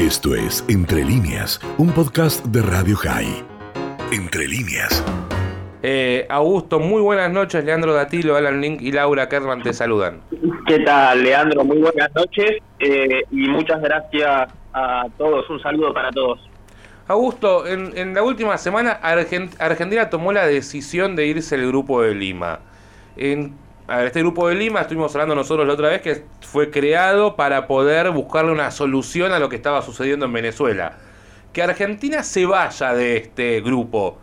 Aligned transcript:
Esto 0.00 0.34
es 0.34 0.64
Entre 0.70 1.04
líneas, 1.04 1.60
un 1.76 1.92
podcast 1.92 2.42
de 2.46 2.62
Radio 2.62 2.96
High. 2.96 3.44
Entre 4.10 4.48
líneas. 4.48 5.04
Eh, 5.82 6.26
Augusto, 6.30 6.80
muy 6.80 7.02
buenas 7.02 7.30
noches. 7.30 7.62
Leandro 7.62 7.92
Datilo, 7.92 8.34
Alan 8.34 8.62
Link 8.62 8.80
y 8.80 8.92
Laura 8.92 9.28
Kerman 9.28 9.62
te 9.62 9.74
saludan. 9.74 10.22
¿Qué 10.66 10.78
tal, 10.78 11.22
Leandro? 11.22 11.64
Muy 11.64 11.76
buenas 11.76 12.08
noches 12.14 12.62
eh, 12.78 13.24
y 13.30 13.46
muchas 13.48 13.82
gracias 13.82 14.50
a 14.72 15.04
todos. 15.18 15.50
Un 15.50 15.60
saludo 15.60 15.92
para 15.92 16.10
todos. 16.12 16.48
Augusto, 17.06 17.66
en, 17.66 18.14
la 18.14 18.22
última 18.22 18.56
semana 18.56 18.92
Argentina 19.02 20.08
tomó 20.08 20.32
la 20.32 20.46
decisión 20.46 21.14
de 21.14 21.26
irse 21.26 21.56
el 21.56 21.66
grupo 21.66 22.00
de 22.00 22.14
Lima. 22.14 22.60
En, 23.18 23.54
este 23.98 24.20
grupo 24.20 24.48
de 24.48 24.54
Lima, 24.54 24.82
estuvimos 24.82 25.14
hablando 25.14 25.34
nosotros 25.34 25.66
la 25.66 25.74
otra 25.74 25.88
vez, 25.88 26.00
que 26.00 26.22
fue 26.40 26.70
creado 26.70 27.34
para 27.34 27.66
poder 27.66 28.10
buscarle 28.10 28.52
una 28.52 28.70
solución 28.70 29.32
a 29.32 29.38
lo 29.38 29.48
que 29.48 29.56
estaba 29.56 29.82
sucediendo 29.82 30.26
en 30.26 30.32
Venezuela. 30.32 30.98
Que 31.52 31.62
Argentina 31.62 32.22
se 32.22 32.46
vaya 32.46 32.94
de 32.94 33.16
este 33.16 33.60
grupo. 33.60 34.18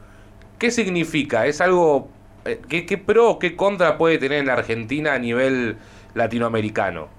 ¿Qué 0.58 0.72
significa? 0.72 1.46
¿Es 1.46 1.60
algo... 1.60 2.10
Eh, 2.46 2.62
¿Qué, 2.70 2.86
qué 2.86 2.98
pro 2.98 3.32
o 3.32 3.40
qué 3.40 3.56
contra 3.58 3.98
puede 3.98 4.18
tener 4.18 4.40
en 4.40 4.48
la 4.48 4.54
Argentina 4.54 5.14
a 5.14 5.20
nivel 5.20 5.78
latinoamericano? 6.14 7.10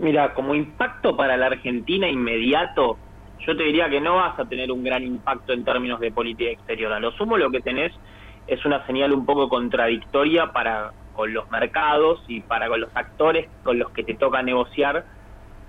Mira, 0.00 0.34
como 0.34 0.56
impacto 0.56 1.16
para 1.16 1.36
la 1.36 1.46
Argentina 1.46 2.08
inmediato, 2.08 2.98
yo 3.46 3.56
te 3.56 3.62
diría 3.62 3.88
que 3.88 4.00
no 4.00 4.16
vas 4.16 4.38
a 4.38 4.44
tener 4.46 4.72
un 4.72 4.82
gran 4.82 5.04
impacto 5.04 5.52
en 5.52 5.64
términos 5.64 6.00
de 6.00 6.10
política 6.10 6.50
exterior. 6.50 6.92
A 6.92 6.98
lo 6.98 7.12
sumo 7.12 7.36
lo 7.36 7.50
que 7.50 7.60
tenés 7.60 7.92
es 8.46 8.64
una 8.64 8.84
señal 8.86 9.12
un 9.12 9.24
poco 9.24 9.48
contradictoria 9.48 10.52
para 10.52 10.92
con 11.12 11.32
los 11.32 11.50
mercados 11.50 12.22
y 12.26 12.40
para 12.40 12.68
con 12.68 12.80
los 12.80 12.90
actores 12.96 13.48
con 13.62 13.78
los 13.78 13.90
que 13.90 14.02
te 14.02 14.14
toca 14.14 14.42
negociar 14.42 15.04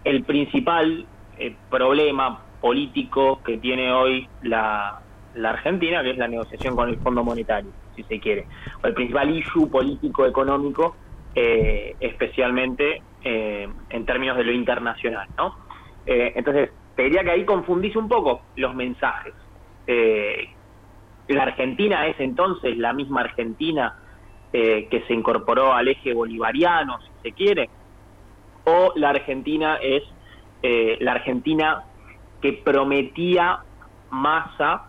el 0.03 0.23
principal 0.23 1.05
eh, 1.37 1.55
problema 1.69 2.41
político 2.61 3.41
que 3.43 3.57
tiene 3.57 3.91
hoy 3.91 4.29
la, 4.41 5.01
la 5.35 5.49
Argentina, 5.51 6.01
que 6.03 6.11
es 6.11 6.17
la 6.17 6.27
negociación 6.27 6.75
con 6.75 6.89
el 6.89 6.97
Fondo 6.97 7.23
Monetario, 7.23 7.71
si 7.95 8.03
se 8.03 8.19
quiere, 8.19 8.47
o 8.81 8.87
el 8.87 8.93
principal 8.93 9.35
issue 9.35 9.69
político 9.69 10.25
económico, 10.25 10.95
eh, 11.35 11.95
especialmente 11.99 13.01
eh, 13.23 13.67
en 13.89 14.05
términos 14.05 14.37
de 14.37 14.43
lo 14.43 14.51
internacional, 14.51 15.27
¿no? 15.37 15.55
Eh, 16.05 16.33
entonces, 16.35 16.69
te 16.95 17.03
diría 17.03 17.23
que 17.23 17.31
ahí 17.31 17.45
confundís 17.45 17.95
un 17.95 18.07
poco 18.07 18.41
los 18.55 18.75
mensajes. 18.75 19.33
La 21.33 21.43
Argentina 21.43 22.07
es 22.07 22.19
entonces 22.19 22.77
la 22.77 22.93
misma 22.93 23.21
Argentina 23.21 23.99
que 24.51 25.03
se 25.07 25.13
incorporó 25.15 25.73
al 25.73 25.87
eje 25.87 26.13
bolivariano, 26.13 26.99
si 27.01 27.09
se 27.23 27.31
quiere, 27.31 27.69
o 28.65 28.93
la 28.95 29.09
Argentina 29.09 29.77
es 29.81 30.03
la 31.01 31.13
Argentina 31.13 31.83
que 32.39 32.53
prometía 32.53 33.61
masa 34.11 34.83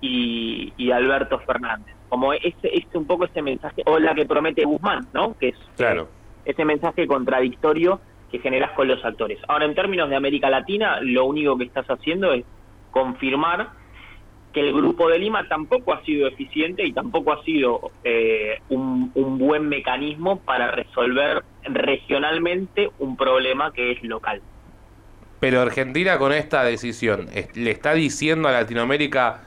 y, 0.00 0.90
Alberto 0.90 1.38
Fernández. 1.40 1.94
Como 2.08 2.32
ese, 2.32 2.54
este, 2.62 2.98
un 2.98 3.06
poco 3.06 3.24
ese 3.24 3.40
mensaje, 3.40 3.82
o 3.86 3.98
la 3.98 4.14
que 4.14 4.26
promete 4.26 4.64
Guzmán, 4.64 5.06
¿no? 5.12 5.36
Que 5.38 5.48
es 5.48 5.56
claro. 5.76 6.08
ese 6.44 6.64
mensaje 6.64 7.06
contradictorio 7.06 8.00
que 8.30 8.38
generas 8.38 8.72
con 8.72 8.88
los 8.88 9.02
actores. 9.04 9.38
Ahora, 9.48 9.64
en 9.64 9.74
términos 9.74 10.10
de 10.10 10.16
América 10.16 10.50
Latina, 10.50 11.00
lo 11.00 11.24
único 11.24 11.56
que 11.56 11.64
estás 11.64 11.86
haciendo 11.86 12.32
es 12.32 12.44
confirmar 12.90 13.70
que 14.52 14.60
el 14.60 14.72
Grupo 14.72 15.08
de 15.08 15.18
Lima 15.18 15.48
tampoco 15.48 15.94
ha 15.94 16.04
sido 16.04 16.28
eficiente 16.28 16.84
y 16.84 16.92
tampoco 16.92 17.32
ha 17.32 17.42
sido 17.44 17.90
eh, 18.04 18.60
un, 18.68 19.10
un, 19.14 19.38
buen 19.38 19.68
mecanismo 19.68 20.40
para 20.40 20.70
resolver 20.70 21.42
regionalmente 21.64 22.90
un 22.98 23.16
problema 23.16 23.72
que 23.72 23.92
es 23.92 24.02
local. 24.02 24.42
Pero 25.40 25.60
Argentina 25.60 26.18
con 26.18 26.32
esta 26.32 26.62
decisión 26.64 27.28
le 27.54 27.70
está 27.70 27.94
diciendo 27.94 28.48
a 28.48 28.52
Latinoamérica 28.52 29.42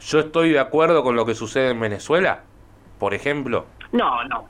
yo 0.00 0.20
estoy 0.20 0.50
de 0.50 0.58
acuerdo 0.58 1.02
con 1.02 1.16
lo 1.16 1.24
que 1.24 1.34
sucede 1.34 1.70
en 1.70 1.80
Venezuela, 1.80 2.42
por 2.98 3.14
ejemplo. 3.14 3.66
No, 3.92 4.24
no, 4.24 4.46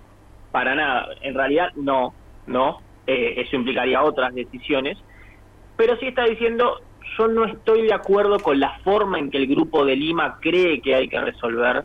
para 0.51 0.75
nada. 0.75 1.09
En 1.21 1.35
realidad 1.35 1.71
no, 1.77 2.15
no. 2.47 2.81
Eh, 3.07 3.35
eso 3.37 3.57
implicaría 3.57 4.03
otras 4.03 4.35
decisiones. 4.35 4.99
Pero 5.77 5.97
sí 5.99 6.07
está 6.07 6.25
diciendo, 6.25 6.81
yo 7.17 7.29
no 7.29 7.45
estoy 7.45 7.83
de 7.83 7.95
acuerdo 7.95 8.39
con 8.41 8.59
la 8.59 8.79
forma 8.81 9.19
en 9.19 9.31
que 9.31 9.39
el 9.39 9.47
Grupo 9.47 9.85
de 9.85 9.97
Lima 9.97 10.39
cree 10.41 10.81
que 10.81 10.95
hay 10.95 11.09
que 11.09 11.21
resolver 11.21 11.85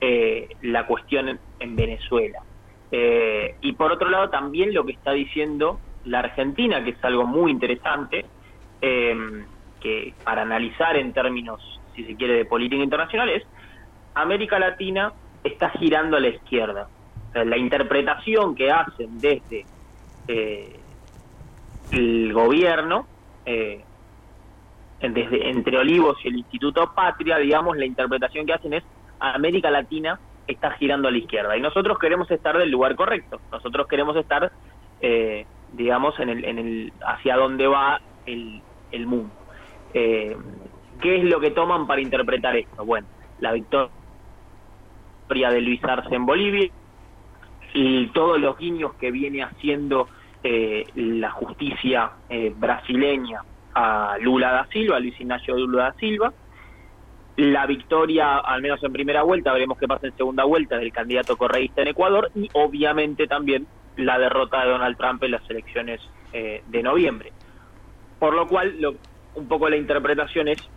eh, 0.00 0.48
la 0.62 0.86
cuestión 0.86 1.38
en, 1.58 1.76
Venezuela. 1.76 2.40
Eh, 2.90 3.56
y 3.60 3.72
por 3.72 3.92
otro 3.92 4.08
lado, 4.08 4.30
también 4.30 4.72
lo 4.72 4.84
que 4.84 4.92
está 4.92 5.12
diciendo 5.12 5.78
la 6.04 6.20
Argentina, 6.20 6.82
que 6.82 6.90
es 6.90 7.04
algo 7.04 7.26
muy 7.26 7.50
interesante, 7.50 8.24
que 8.80 10.14
para 10.24 10.42
analizar 10.42 10.96
en 10.96 11.12
términos 11.12 11.60
si 11.94 12.04
se 12.04 12.16
quiere, 12.16 12.34
de 12.34 12.44
política 12.44 12.82
internacional 12.82 13.28
es 13.28 13.42
América 14.14 14.58
Latina 14.58 15.12
está 15.44 15.70
girando 15.70 16.16
a 16.16 16.20
la 16.20 16.28
izquierda. 16.28 16.88
la 17.32 17.56
interpretación 17.56 18.54
que 18.54 18.70
hacen 18.72 19.18
desde 19.20 19.64
eh, 20.26 20.76
el 21.92 22.32
gobierno, 22.32 23.06
eh, 23.46 23.84
desde 25.00 25.48
entre 25.48 25.78
Olivos 25.78 26.18
y 26.24 26.28
el 26.28 26.36
Instituto 26.36 26.92
Patria, 26.94 27.38
digamos, 27.38 27.76
la 27.76 27.86
interpretación 27.86 28.46
que 28.46 28.52
hacen 28.52 28.74
es 28.74 28.84
América 29.18 29.70
Latina 29.70 30.18
está 30.46 30.72
girando 30.72 31.08
a 31.08 31.10
la 31.10 31.18
izquierda 31.18 31.56
y 31.56 31.60
nosotros 31.60 31.98
queremos 31.98 32.30
estar 32.30 32.58
del 32.58 32.70
lugar 32.70 32.96
correcto. 32.96 33.40
Nosotros 33.52 33.86
queremos 33.86 34.16
estar, 34.16 34.50
eh, 35.00 35.46
digamos, 35.72 36.18
en 36.18 36.28
el, 36.28 36.44
en 36.44 36.58
el 36.58 36.92
hacia 37.06 37.36
dónde 37.36 37.66
va 37.66 38.00
el, 38.26 38.60
el 38.92 39.06
mundo. 39.06 39.32
Eh, 39.94 40.36
¿Qué 41.00 41.16
es 41.16 41.24
lo 41.24 41.40
que 41.40 41.50
toman 41.50 41.86
para 41.86 42.00
interpretar 42.00 42.56
esto? 42.56 42.84
Bueno, 42.84 43.06
la 43.38 43.52
victoria 43.52 43.90
de 45.28 45.60
Luis 45.60 45.82
Arce 45.84 46.14
en 46.14 46.26
Bolivia 46.26 46.68
y 47.72 48.06
todos 48.08 48.40
los 48.40 48.58
guiños 48.58 48.94
que 48.94 49.10
viene 49.10 49.42
haciendo 49.42 50.08
eh, 50.42 50.86
la 50.94 51.30
justicia 51.30 52.12
eh, 52.28 52.52
brasileña 52.56 53.42
a 53.80 54.18
Lula 54.18 54.52
da 54.52 54.66
Silva, 54.66 54.96
a 54.96 55.00
Luis 55.00 55.18
Ignacio 55.20 55.56
Lula 55.56 55.84
da 55.84 55.92
Silva, 55.94 56.32
la 57.36 57.66
victoria, 57.66 58.38
al 58.38 58.60
menos 58.60 58.82
en 58.84 58.92
primera 58.92 59.22
vuelta, 59.22 59.52
veremos 59.52 59.78
qué 59.78 59.88
pasa 59.88 60.06
en 60.06 60.16
segunda 60.16 60.44
vuelta, 60.44 60.76
del 60.76 60.92
candidato 60.92 61.36
correísta 61.36 61.82
en 61.82 61.88
Ecuador 61.88 62.30
y 62.34 62.48
obviamente 62.52 63.26
también 63.26 63.66
la 63.96 64.18
derrota 64.18 64.62
de 64.62 64.70
Donald 64.70 64.96
Trump 64.96 65.22
en 65.24 65.30
las 65.30 65.48
elecciones 65.48 66.00
eh, 66.32 66.62
de 66.66 66.82
noviembre. 66.82 67.32
Por 68.18 68.34
lo 68.34 68.46
cual, 68.46 68.76
lo, 68.78 68.96
un 69.34 69.48
poco 69.48 69.68
la 69.70 69.76
interpretación 69.76 70.48
es 70.48 70.68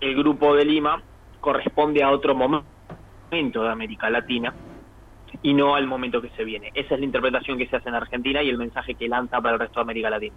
el 0.00 0.14
Grupo 0.14 0.54
de 0.54 0.64
Lima 0.64 1.02
corresponde 1.40 2.02
a 2.02 2.10
otro 2.10 2.34
momento 2.34 3.62
de 3.62 3.68
América 3.68 4.10
Latina 4.10 4.54
y 5.42 5.54
no 5.54 5.74
al 5.74 5.86
momento 5.86 6.22
que 6.22 6.30
se 6.30 6.44
viene. 6.44 6.70
Esa 6.74 6.94
es 6.94 7.00
la 7.00 7.06
interpretación 7.06 7.58
que 7.58 7.66
se 7.66 7.76
hace 7.76 7.88
en 7.88 7.94
Argentina 7.96 8.42
y 8.42 8.48
el 8.48 8.58
mensaje 8.58 8.94
que 8.94 9.08
lanza 9.08 9.40
para 9.40 9.54
el 9.54 9.60
resto 9.60 9.80
de 9.80 9.82
América 9.82 10.10
Latina. 10.10 10.36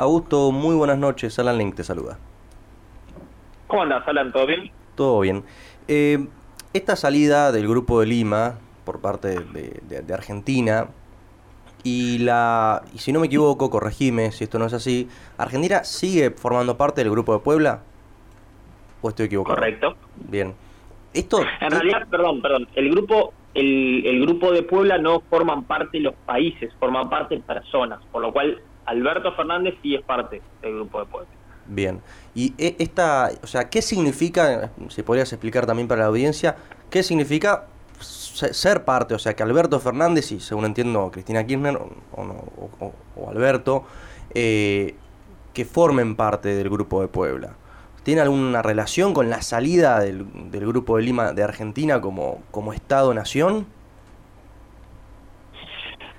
Augusto, 0.00 0.50
muy 0.50 0.74
buenas 0.76 0.96
noches. 0.96 1.38
Alan 1.38 1.58
Link 1.58 1.74
te 1.74 1.84
saluda. 1.84 2.16
¿Cómo 3.66 3.82
andas, 3.82 4.02
Alan? 4.08 4.32
¿Todo 4.32 4.46
bien? 4.46 4.70
Todo 4.94 5.20
bien. 5.20 5.44
Eh, 5.88 6.26
esta 6.72 6.96
salida 6.96 7.52
del 7.52 7.68
Grupo 7.68 8.00
de 8.00 8.06
Lima 8.06 8.54
por 8.86 9.02
parte 9.02 9.40
de, 9.40 10.14
Argentina 10.14 10.86
y 11.84 12.16
la 12.16 12.80
y 12.94 12.98
si 12.98 13.12
no 13.12 13.20
me 13.20 13.26
equivoco, 13.26 13.68
corregime 13.68 14.32
si 14.32 14.44
esto 14.44 14.58
no 14.58 14.64
es 14.64 14.72
así, 14.72 15.06
Argentina 15.36 15.84
sigue 15.84 16.30
formando 16.30 16.78
parte 16.78 17.02
del 17.02 17.10
Grupo 17.10 17.34
de 17.34 17.40
Puebla. 17.40 17.82
¿O 19.02 19.10
estoy 19.10 19.26
equivocado? 19.26 19.56
Correcto. 19.56 19.96
Bien. 20.16 20.54
Esto, 21.12 21.42
en 21.60 21.70
realidad, 21.72 22.06
perdón, 22.10 22.40
perdón, 22.40 22.68
el 22.74 22.90
grupo, 22.90 23.34
el, 23.52 24.06
el 24.06 24.22
grupo 24.22 24.50
de 24.50 24.62
Puebla 24.62 24.96
no 24.96 25.20
forman 25.28 25.64
parte 25.64 26.00
los 26.00 26.14
países, 26.24 26.72
forman 26.80 27.10
parte 27.10 27.38
personas, 27.40 28.00
por 28.10 28.22
lo 28.22 28.32
cual 28.32 28.62
Alberto 28.90 29.32
Fernández 29.32 29.74
sí 29.82 29.94
es 29.94 30.02
parte 30.02 30.42
del 30.62 30.74
grupo 30.74 30.98
de 31.00 31.06
Puebla. 31.06 31.30
Bien. 31.66 32.00
Y 32.34 32.54
e, 32.58 32.74
esta, 32.78 33.30
o 33.42 33.46
sea, 33.46 33.70
¿qué 33.70 33.82
significa, 33.82 34.70
si 34.88 35.02
podrías 35.02 35.32
explicar 35.32 35.64
también 35.66 35.86
para 35.86 36.00
la 36.00 36.08
audiencia, 36.08 36.56
qué 36.90 37.02
significa 37.02 37.66
ser 38.00 38.84
parte, 38.84 39.14
o 39.14 39.18
sea, 39.18 39.34
que 39.36 39.42
Alberto 39.42 39.78
Fernández 39.78 40.32
y 40.32 40.40
según 40.40 40.64
entiendo 40.64 41.10
Cristina 41.12 41.46
Kirchner 41.46 41.76
o, 41.76 42.92
o, 43.16 43.30
Alberto, 43.30 43.84
eh, 44.34 44.94
que 45.52 45.64
formen 45.64 46.16
parte 46.16 46.48
del 46.48 46.68
grupo 46.68 47.00
de 47.02 47.08
Puebla? 47.08 47.54
¿Tiene 48.02 48.22
alguna 48.22 48.62
relación 48.62 49.12
con 49.12 49.30
la 49.30 49.42
salida 49.42 50.00
del, 50.00 50.24
Grupo 50.50 50.96
de 50.96 51.02
Lima 51.02 51.32
de 51.32 51.44
Argentina 51.44 52.00
como, 52.00 52.42
como 52.50 52.72
Estado-Nación? 52.72 53.66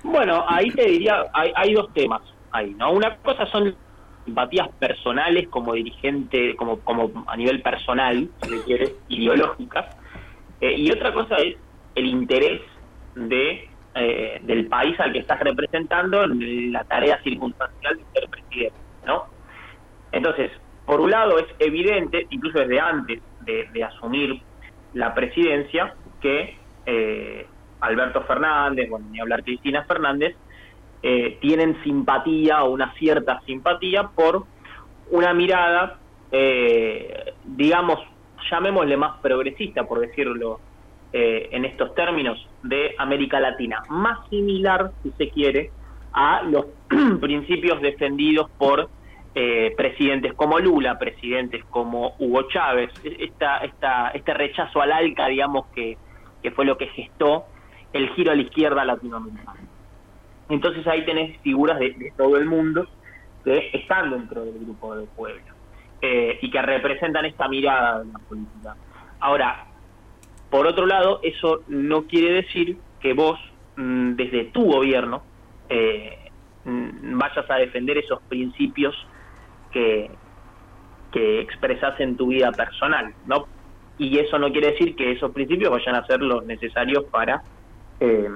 Bueno, 0.04 0.44
ahí 0.48 0.70
te 0.70 0.86
diría, 0.86 1.24
hay, 1.32 1.74
dos 1.74 1.92
temas 1.92 2.22
ahí, 2.52 2.74
¿no? 2.74 2.92
Una 2.92 3.16
cosa 3.16 3.46
son 3.46 3.74
simpatías 4.24 4.68
personales 4.78 5.48
como 5.48 5.74
dirigente, 5.74 6.54
como, 6.56 6.78
como 6.80 7.24
a 7.26 7.36
nivel 7.36 7.60
personal, 7.62 8.28
si 8.42 8.48
se 8.48 8.64
quiere, 8.64 8.94
ideológicas, 9.08 9.96
eh, 10.60 10.74
y 10.76 10.90
otra 10.90 11.12
cosa 11.12 11.36
es 11.36 11.56
el 11.94 12.06
interés 12.06 12.60
de 13.14 13.68
eh, 13.94 14.40
del 14.44 14.68
país 14.68 14.98
al 15.00 15.12
que 15.12 15.18
estás 15.18 15.38
representando 15.40 16.24
en 16.24 16.72
la 16.72 16.82
tarea 16.84 17.22
circunstancial 17.22 17.98
de 17.98 18.04
ser 18.14 18.30
presidente, 18.30 18.78
¿no? 19.06 19.26
Entonces, 20.12 20.50
por 20.86 21.00
un 21.02 21.10
lado 21.10 21.38
es 21.38 21.44
evidente, 21.58 22.26
incluso 22.30 22.60
desde 22.60 22.80
antes 22.80 23.20
de, 23.42 23.84
asumir 23.84 24.40
la 24.94 25.12
presidencia, 25.14 25.94
que 26.22 26.56
eh, 26.86 27.46
Alberto 27.80 28.22
Fernández, 28.22 28.88
bueno, 28.88 29.06
ni 29.10 29.20
hablar 29.20 29.42
Cristina 29.42 29.84
Fernández, 29.84 30.36
eh, 31.02 31.38
tienen 31.40 31.82
simpatía 31.82 32.62
o 32.64 32.70
una 32.70 32.92
cierta 32.94 33.40
simpatía 33.46 34.08
por 34.08 34.44
una 35.10 35.34
mirada, 35.34 35.98
eh, 36.30 37.34
digamos, 37.44 37.98
llamémosle 38.50 38.96
más 38.96 39.20
progresista, 39.20 39.84
por 39.84 40.00
decirlo 40.00 40.60
eh, 41.12 41.48
en 41.52 41.64
estos 41.64 41.94
términos, 41.94 42.48
de 42.62 42.94
América 42.98 43.40
Latina, 43.40 43.82
más 43.88 44.28
similar, 44.30 44.92
si 45.02 45.10
se 45.12 45.28
quiere, 45.28 45.70
a 46.12 46.42
los 46.42 46.66
principios 47.20 47.80
defendidos 47.82 48.50
por 48.58 48.88
eh, 49.34 49.74
presidentes 49.76 50.34
como 50.34 50.58
Lula, 50.58 50.98
presidentes 50.98 51.64
como 51.66 52.14
Hugo 52.18 52.42
Chávez, 52.48 52.90
esta, 53.04 53.58
esta, 53.58 54.08
este 54.08 54.34
rechazo 54.34 54.80
al 54.80 54.92
ALCA, 54.92 55.26
digamos, 55.26 55.66
que, 55.74 55.96
que 56.42 56.50
fue 56.50 56.64
lo 56.64 56.76
que 56.76 56.86
gestó 56.88 57.44
el 57.92 58.08
giro 58.10 58.32
a 58.32 58.34
la 58.34 58.42
izquierda 58.42 58.84
latinoamericana. 58.84 59.60
Entonces 60.52 60.86
ahí 60.86 61.02
tenés 61.06 61.40
figuras 61.40 61.78
de, 61.78 62.12
todo 62.14 62.36
el 62.36 62.44
mundo 62.44 62.86
que 63.42 63.70
están 63.72 64.10
dentro 64.10 64.44
del 64.44 64.58
grupo 64.58 64.94
de 64.94 65.06
Puebla 65.06 65.54
eh, 66.02 66.38
y 66.42 66.50
que 66.50 66.60
representan 66.60 67.24
esta 67.24 67.48
mirada 67.48 68.00
de 68.00 68.12
la 68.12 68.18
política. 68.18 68.76
Ahora, 69.18 69.64
por 70.50 70.66
otro 70.66 70.84
lado, 70.84 71.20
eso 71.22 71.62
no 71.68 72.02
quiere 72.02 72.34
decir 72.34 72.76
que 73.00 73.14
vos, 73.14 73.40
mm, 73.76 74.12
desde 74.12 74.44
tu 74.44 74.66
gobierno, 74.66 75.22
eh, 75.70 76.18
mm, 76.66 77.16
vayas 77.16 77.50
a 77.50 77.54
defender 77.54 77.96
esos 77.96 78.20
principios 78.28 78.94
que, 79.72 80.10
que 81.12 81.40
expresas 81.40 81.98
en 81.98 82.18
tu 82.18 82.26
vida 82.26 82.52
personal, 82.52 83.14
¿no? 83.24 83.46
Y 83.96 84.18
eso 84.18 84.38
no 84.38 84.52
quiere 84.52 84.72
decir 84.72 84.96
que 84.96 85.12
esos 85.12 85.30
principios 85.30 85.70
vayan 85.70 85.94
a 85.94 86.06
ser 86.06 86.20
los 86.20 86.44
necesarios 86.44 87.04
para, 87.04 87.42
eh, 88.00 88.28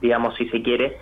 digamos, 0.00 0.36
si 0.36 0.48
se 0.48 0.60
quiere, 0.60 0.98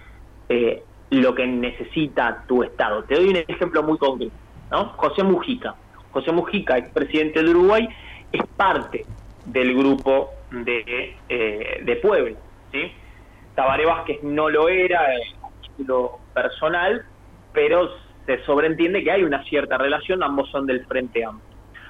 eh, 0.49 0.83
lo 1.11 1.35
que 1.35 1.47
necesita 1.47 2.45
tu 2.47 2.63
Estado. 2.63 3.05
Te 3.05 3.15
doy 3.15 3.29
un 3.29 3.37
ejemplo 3.37 3.83
muy 3.83 3.99
concreto, 3.99 4.33
¿no? 4.71 4.91
José 4.97 5.23
Mujica. 5.23 5.75
José 6.11 6.33
Mujica, 6.33 6.79
expresidente 6.79 7.43
de 7.43 7.51
Uruguay, 7.51 7.89
es 8.33 8.43
parte 8.57 9.05
del 9.47 9.75
grupo 9.77 10.31
de, 10.51 11.17
eh, 11.29 11.81
de 11.85 11.97
Puebla, 11.97 12.37
¿sí? 12.73 12.93
Tabaré 13.55 13.87
Vázquez 13.87 14.23
no 14.23 14.49
lo 14.49 14.69
era 14.69 15.01
a 15.01 15.61
título 15.63 16.19
personal, 16.35 17.05
pero 17.53 17.89
se 18.27 18.45
sobreentiende 18.45 19.03
que 19.03 19.11
hay 19.11 19.25
una 19.25 19.43
cierta 19.45 19.79
relación, 19.79 20.23
ambos 20.23 20.51
son 20.51 20.67
del 20.67 20.85
Frente 20.87 21.25
Amplio. 21.25 21.49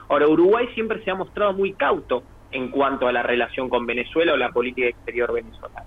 Ahora, 0.09 0.29
Uruguay 0.29 0.69
siempre 0.75 1.03
se 1.05 1.11
ha 1.11 1.15
mostrado 1.15 1.53
muy 1.53 1.75
cauto 1.75 2.23
en 2.51 2.71
cuanto 2.71 3.07
a 3.07 3.13
la 3.13 3.23
relación 3.23 3.69
con 3.69 3.85
Venezuela 3.85 4.33
o 4.33 4.37
la 4.37 4.51
política 4.51 4.89
exterior 4.89 5.33
venezolana. 5.33 5.85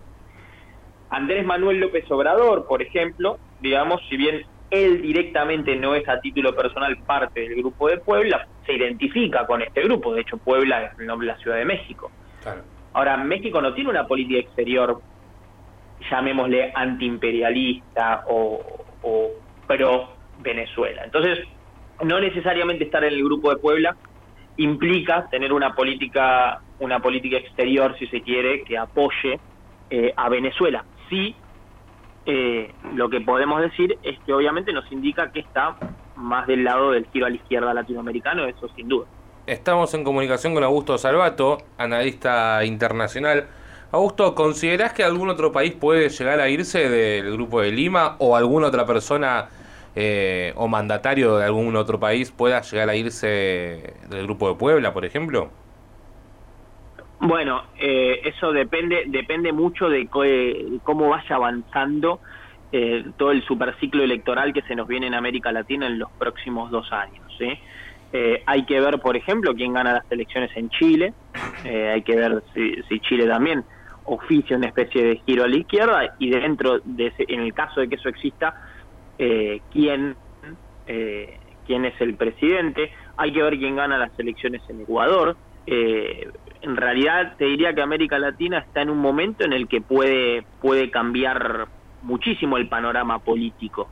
Andrés 1.12 1.46
Manuel 1.46 1.80
López 1.80 2.10
Obrador, 2.10 2.66
por 2.68 2.82
ejemplo, 2.82 3.38
digamos, 3.60 4.02
si 4.10 4.16
bien 4.16 4.46
él 4.72 5.02
directamente 5.02 5.76
no 5.76 5.94
es 5.94 6.08
a 6.08 6.22
título 6.22 6.56
personal 6.56 6.98
parte 7.06 7.42
del 7.42 7.56
grupo 7.58 7.90
de 7.90 7.98
Puebla, 7.98 8.48
se 8.66 8.74
identifica 8.74 9.46
con 9.46 9.62
este 9.62 9.82
grupo. 9.84 10.14
De 10.14 10.22
hecho, 10.22 10.38
Puebla 10.38 10.86
es 10.86 11.00
el 11.00 11.08
nombre 11.08 11.28
de 11.28 11.34
la 11.34 11.40
Ciudad 11.40 11.58
de 11.58 11.66
México. 11.66 12.10
Ahora, 12.94 13.18
México 13.18 13.62
no 13.62 13.74
tiene 13.74 13.90
una 13.90 14.08
política 14.08 14.40
exterior, 14.40 15.02
llamémosle 16.10 16.72
antiimperialista 16.74 18.24
o, 18.30 18.86
o 19.02 19.32
pro 19.68 20.14
Venezuela. 20.40 21.04
Entonces, 21.04 21.40
no 22.06 22.22
necesariamente 22.22 22.86
estar 22.86 23.04
en 23.04 23.14
el 23.14 23.24
grupo 23.24 23.50
de 23.50 23.58
Puebla 23.58 23.98
implica 24.56 25.28
tener 25.30 25.52
una 25.52 25.76
política, 25.76 26.62
una 26.80 27.02
política 27.02 27.36
exterior, 27.36 27.98
si 28.00 28.08
se 28.08 28.22
quiere, 28.22 28.64
que 28.64 28.78
apoye 28.78 29.40
eh, 29.90 30.14
a 30.16 30.30
Venezuela 30.30 30.86
sí 31.12 31.36
eh, 32.26 32.72
lo 32.96 33.10
que 33.10 33.22
podemos 33.22 33.62
decir 33.62 33.98
es 34.04 34.18
que 34.26 34.34
obviamente 34.34 34.72
nos 34.74 34.90
indica 34.92 35.32
que 35.32 35.40
está 35.40 35.76
más 36.16 36.46
del 36.48 36.64
lado 36.64 36.92
del 36.92 37.08
giro 37.08 37.26
a 37.26 37.30
la 37.30 37.36
izquierda 37.36 37.74
latinoamericano, 37.74 38.46
eso 38.46 38.70
sin 38.76 38.88
duda. 38.88 39.08
Estamos 39.48 39.94
en 39.96 40.04
comunicación 40.04 40.54
con 40.54 40.64
Augusto 40.64 40.98
Salvato, 40.98 41.58
analista 41.78 42.64
internacional. 42.64 43.48
Augusto, 43.92 44.36
¿considerás 44.36 44.94
que 44.94 45.04
algún 45.04 45.30
otro 45.30 45.52
país 45.52 45.74
puede 45.74 46.10
llegar 46.10 46.40
a 46.40 46.48
irse 46.48 46.88
del 46.88 47.34
Grupo 47.34 47.62
de 47.62 47.72
Lima 47.72 48.16
o 48.20 48.36
alguna 48.36 48.68
otra 48.68 48.86
persona 48.86 49.50
eh, 49.96 50.54
o 50.56 50.68
mandatario 50.68 51.38
de 51.38 51.46
algún 51.46 51.76
otro 51.76 52.00
país 52.00 52.32
pueda 52.32 52.62
llegar 52.62 52.90
a 52.90 52.96
irse 52.96 53.96
del 54.10 54.24
Grupo 54.24 54.48
de 54.50 54.56
Puebla, 54.56 54.94
por 54.94 55.06
ejemplo? 55.06 55.50
Bueno, 57.22 57.62
eh, 57.78 58.20
eso 58.24 58.52
depende 58.52 59.04
depende 59.06 59.54
mucho 59.54 59.90
de 59.90 60.08
cómo 60.08 61.10
vaya 61.10 61.36
avanzando 61.36 62.20
eh, 62.72 63.06
todo 63.16 63.32
el 63.32 63.44
superciclo 63.44 64.04
electoral 64.04 64.52
que 64.54 64.64
se 64.64 64.76
nos 64.76 64.88
viene 64.88 65.06
en 65.06 65.14
América 65.14 65.52
Latina 65.52 65.86
en 65.86 66.00
los 66.00 66.10
próximos 66.12 66.72
dos 66.72 66.92
años. 66.92 67.22
Eh, 68.14 68.44
hay 68.46 68.66
que 68.66 68.80
ver, 68.82 69.00
por 69.00 69.16
ejemplo, 69.16 69.54
quién 69.54 69.74
gana 69.74 69.94
las 69.94 70.12
elecciones 70.12 70.50
en 70.56 70.70
Chile. 70.72 71.14
hay 71.64 72.02
que 72.02 72.16
ver 72.16 72.44
si, 72.56 73.00
Chile 73.02 73.28
también 73.28 73.64
oficia 74.06 74.58
una 74.58 74.68
especie 74.68 75.04
de 75.04 75.18
giro 75.18 75.44
a 75.44 75.48
la 75.48 75.58
izquierda 75.58 76.16
y 76.18 76.32
dentro 76.32 76.80
de 76.84 77.14
en 77.20 77.42
el 77.42 77.54
caso 77.54 77.82
de 77.82 77.88
que 77.88 77.96
eso 77.96 78.10
exista, 78.10 78.56
quién 79.72 80.16
quién 81.68 81.86
es 81.86 82.02
el 82.02 82.16
presidente. 82.16 82.92
Hay 83.16 83.32
que 83.32 83.44
ver 83.44 83.60
quién 83.60 83.76
gana 83.76 83.98
las 83.98 84.18
elecciones 84.18 84.62
en 84.70 84.82
Ecuador. 84.82 85.38
Eh, 85.68 86.28
en 86.62 86.78
realidad 86.78 87.36
te 87.38 87.46
diría 87.46 87.74
que 87.74 87.82
América 87.82 88.20
Latina 88.20 88.60
está 88.60 88.82
en 88.82 88.90
un 88.90 89.00
momento 89.00 89.44
en 89.44 89.54
el 89.54 89.68
que 89.68 89.82
puede, 89.82 90.44
puede 90.62 90.92
cambiar 90.92 91.68
muchísimo 92.04 92.58
el 92.58 92.68
panorama 92.70 93.20
político. 93.20 93.90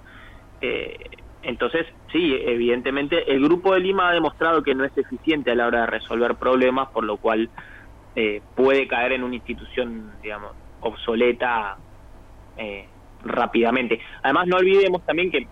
Eh, 0.61 0.97
entonces, 1.41 1.87
sí, 2.11 2.37
evidentemente 2.39 3.31
el 3.31 3.43
Grupo 3.43 3.73
de 3.73 3.79
Lima 3.79 4.09
ha 4.09 4.13
demostrado 4.13 4.61
que 4.61 4.75
no 4.75 4.83
es 4.83 4.95
eficiente 4.97 5.51
a 5.51 5.55
la 5.55 5.67
hora 5.67 5.81
de 5.81 5.87
resolver 5.87 6.35
problemas, 6.35 6.89
por 6.89 7.05
lo 7.05 7.17
cual 7.17 7.49
eh, 8.15 8.41
puede 8.55 8.87
caer 8.87 9.13
en 9.13 9.23
una 9.23 9.35
institución, 9.35 10.11
digamos, 10.21 10.51
obsoleta 10.81 11.77
eh, 12.57 12.87
rápidamente. 13.23 13.99
Además, 14.21 14.47
no 14.47 14.57
olvidemos 14.57 15.05
también 15.05 15.31
que, 15.31 15.47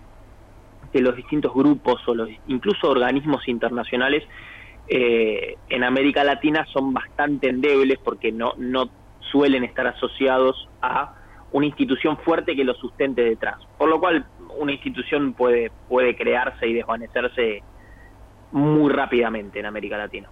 que 0.92 1.00
los 1.00 1.16
distintos 1.16 1.52
grupos 1.54 2.06
o 2.06 2.14
los 2.14 2.28
incluso 2.46 2.90
organismos 2.90 3.48
internacionales 3.48 4.24
eh, 4.88 5.56
en 5.68 5.84
América 5.84 6.24
Latina 6.24 6.66
son 6.72 6.92
bastante 6.92 7.48
endebles 7.48 7.98
porque 8.02 8.32
no, 8.32 8.54
no 8.56 8.90
suelen 9.30 9.64
estar 9.64 9.86
asociados 9.86 10.68
a 10.80 11.14
una 11.52 11.66
institución 11.66 12.16
fuerte 12.18 12.56
que 12.56 12.64
lo 12.64 12.74
sustente 12.74 13.22
detrás. 13.22 13.56
Por 13.76 13.88
lo 13.88 14.00
cual 14.00 14.26
una 14.58 14.72
institución 14.72 15.34
puede, 15.34 15.70
puede 15.88 16.16
crearse 16.16 16.66
y 16.66 16.74
desvanecerse 16.74 17.62
muy 18.52 18.92
rápidamente 18.92 19.58
en 19.60 19.66
América 19.66 19.98
Latina. 19.98 20.28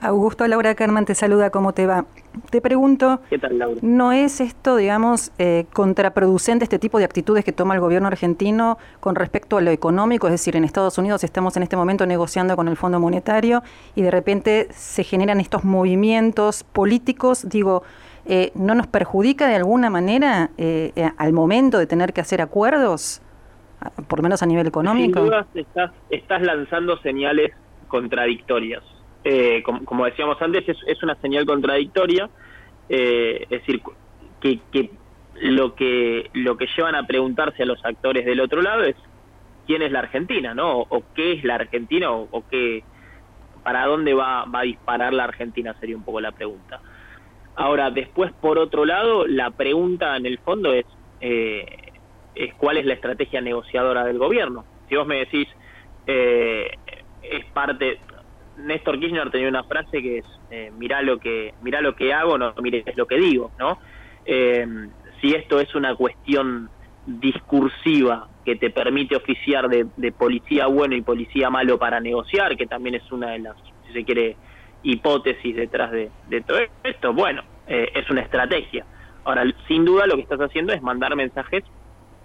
Augusto, 0.00 0.46
Laura 0.46 0.74
Kerman 0.76 1.04
te 1.04 1.14
saluda, 1.16 1.50
¿cómo 1.50 1.72
te 1.72 1.86
va? 1.86 2.06
Te 2.50 2.60
pregunto, 2.60 3.20
¿Qué 3.28 3.38
tal, 3.38 3.58
Laura? 3.58 3.80
¿no 3.82 4.12
es 4.12 4.40
esto, 4.40 4.76
digamos, 4.76 5.32
eh, 5.38 5.66
contraproducente 5.72 6.62
este 6.64 6.78
tipo 6.78 6.98
de 6.98 7.04
actitudes 7.04 7.44
que 7.44 7.50
toma 7.50 7.74
el 7.74 7.80
gobierno 7.80 8.06
argentino 8.06 8.78
con 9.00 9.16
respecto 9.16 9.56
a 9.56 9.60
lo 9.60 9.72
económico? 9.72 10.28
Es 10.28 10.32
decir, 10.34 10.54
en 10.54 10.62
Estados 10.62 10.98
Unidos 10.98 11.24
estamos 11.24 11.56
en 11.56 11.64
este 11.64 11.76
momento 11.76 12.06
negociando 12.06 12.54
con 12.54 12.68
el 12.68 12.76
Fondo 12.76 13.00
Monetario 13.00 13.62
y 13.96 14.02
de 14.02 14.12
repente 14.12 14.68
se 14.70 15.02
generan 15.02 15.40
estos 15.40 15.64
movimientos 15.64 16.62
políticos, 16.62 17.48
digo, 17.48 17.82
eh, 18.24 18.52
¿no 18.54 18.76
nos 18.76 18.86
perjudica 18.86 19.48
de 19.48 19.56
alguna 19.56 19.90
manera 19.90 20.50
eh, 20.58 20.92
al 21.16 21.32
momento 21.32 21.76
de 21.78 21.86
tener 21.86 22.12
que 22.12 22.20
hacer 22.20 22.40
acuerdos, 22.40 23.20
por 24.06 24.20
lo 24.20 24.22
menos 24.22 24.44
a 24.44 24.46
nivel 24.46 24.68
económico? 24.68 25.18
Sin 25.18 25.28
duda 25.28 25.46
estás, 25.54 25.90
estás 26.10 26.42
lanzando 26.42 26.98
señales 26.98 27.50
contradictorias 27.88 28.84
eh, 29.24 29.62
como, 29.62 30.04
decíamos 30.04 30.40
antes, 30.40 30.64
es, 30.68 31.02
una 31.02 31.14
señal 31.16 31.44
contradictoria, 31.44 32.30
eh, 32.88 33.42
es 33.42 33.48
decir, 33.48 33.82
que, 34.40 34.90
lo 35.40 35.74
que 35.74 36.30
lo 36.32 36.56
que 36.56 36.66
llevan 36.76 36.94
a 36.94 37.06
preguntarse 37.06 37.62
a 37.62 37.66
los 37.66 37.84
actores 37.84 38.24
del 38.24 38.40
otro 38.40 38.60
lado 38.60 38.82
es 38.82 38.96
quién 39.66 39.82
es 39.82 39.92
la 39.92 40.00
Argentina, 40.00 40.54
¿no? 40.54 40.80
O, 40.80 41.04
qué 41.14 41.32
es 41.32 41.44
la 41.44 41.56
Argentina 41.56 42.10
o, 42.10 42.44
qué 42.50 42.82
para 43.62 43.86
dónde 43.86 44.14
va, 44.14 44.46
va 44.46 44.60
a 44.60 44.62
disparar 44.62 45.12
la 45.12 45.24
Argentina 45.24 45.74
sería 45.78 45.96
un 45.96 46.04
poco 46.04 46.20
la 46.20 46.32
pregunta. 46.32 46.80
Ahora, 47.54 47.90
después 47.90 48.32
por 48.32 48.58
otro 48.58 48.84
lado, 48.84 49.26
la 49.26 49.50
pregunta 49.50 50.16
en 50.16 50.26
el 50.26 50.38
fondo 50.38 50.72
es 50.72 50.86
eh, 51.20 51.66
es 52.34 52.54
cuál 52.54 52.78
es 52.78 52.86
la 52.86 52.94
estrategia 52.94 53.40
negociadora 53.40 54.04
del 54.04 54.18
gobierno. 54.18 54.64
Si 54.88 54.96
vos 54.96 55.06
me 55.06 55.18
decís 55.18 55.48
es 56.06 57.44
parte 57.52 57.98
Néstor 58.58 58.98
Kirchner 58.98 59.30
tenía 59.30 59.48
una 59.48 59.64
frase 59.64 60.02
que 60.02 60.18
es 60.18 60.26
eh, 60.50 60.72
mirá 60.76 61.02
lo 61.02 61.18
que 61.18 61.54
mirá 61.62 61.80
lo 61.80 61.94
que 61.94 62.12
hago, 62.12 62.38
no 62.38 62.54
mires 62.60 62.84
lo 62.96 63.06
que 63.06 63.16
digo, 63.16 63.50
¿no? 63.58 63.78
Eh, 64.24 64.66
si 65.20 65.34
esto 65.34 65.60
es 65.60 65.74
una 65.74 65.94
cuestión 65.94 66.70
discursiva 67.06 68.28
que 68.44 68.56
te 68.56 68.70
permite 68.70 69.16
oficiar 69.16 69.68
de, 69.68 70.12
policía 70.12 70.66
bueno 70.66 70.94
y 70.94 71.02
policía 71.02 71.50
malo 71.50 71.78
para 71.78 72.00
negociar, 72.00 72.56
que 72.56 72.66
también 72.66 72.94
es 72.94 73.12
una 73.12 73.30
de 73.30 73.40
las, 73.40 73.56
si 73.86 73.92
se 73.92 74.04
quiere, 74.04 74.36
hipótesis 74.82 75.56
detrás 75.56 75.90
de, 75.90 76.10
de 76.28 76.40
todo 76.42 76.58
esto. 76.84 77.12
Bueno, 77.12 77.42
eh, 77.66 77.90
es 77.94 78.08
una 78.10 78.22
estrategia. 78.22 78.84
Ahora, 79.24 79.44
sin 79.66 79.84
duda 79.84 80.06
lo 80.06 80.14
que 80.14 80.22
estás 80.22 80.40
haciendo 80.40 80.72
es 80.72 80.80
mandar 80.80 81.14
mensajes 81.16 81.62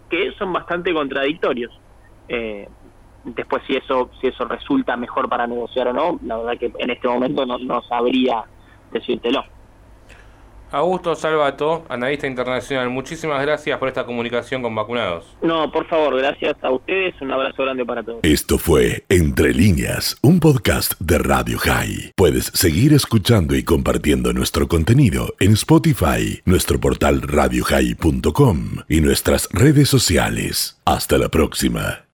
que 0.10 0.32
son 0.38 0.54
bastante 0.54 0.94
contradictorios. 0.94 1.78
Eh, 2.30 2.68
después 3.24 3.64
si 3.68 3.76
eso 3.76 4.10
si 4.20 4.28
eso 4.28 4.46
resulta 4.46 4.96
mejor 4.98 5.30
para 5.30 5.48
negociar 5.48 5.88
o 5.90 5.94
no, 5.94 6.20
la 6.24 6.38
verdad 6.38 6.60
que 6.60 6.72
en 6.78 6.90
este 6.90 7.08
momento 7.08 7.46
no, 7.46 7.58
no 7.58 7.82
sabría 7.84 8.44
decírtelo. 8.92 9.44
Augusto 10.74 11.14
Salvato, 11.14 11.86
analista 11.88 12.26
internacional, 12.26 12.90
muchísimas 12.90 13.40
gracias 13.44 13.78
por 13.78 13.90
esta 13.90 14.06
comunicación 14.06 14.64
con 14.64 14.74
vacunados. 14.74 15.38
No, 15.44 15.72
por 15.72 15.86
favor, 15.86 16.18
gracias 16.18 16.56
a 16.64 16.72
ustedes, 16.72 17.14
un 17.22 17.32
abrazo 17.32 17.62
grande 17.62 17.86
para 17.86 18.02
todos. 18.02 18.22
Esto 18.24 18.58
fue 18.58 19.04
Entre 19.08 19.54
líneas, 19.54 20.18
un 20.24 20.40
podcast 20.40 21.00
de 21.00 21.20
Radio 21.20 21.60
High. 21.60 22.14
Puedes 22.16 22.46
seguir 22.56 22.92
escuchando 22.94 23.56
y 23.56 23.64
compartiendo 23.64 24.34
nuestro 24.34 24.68
contenido 24.68 25.36
en 25.40 25.54
Spotify, 25.54 26.42
nuestro 26.46 26.80
portal 26.80 27.22
radiohigh.com 27.22 28.58
y 28.90 29.02
nuestras 29.02 29.50
redes 29.52 29.90
sociales. 29.90 30.82
Hasta 30.86 31.20
la 31.20 31.30
próxima. 31.30 32.04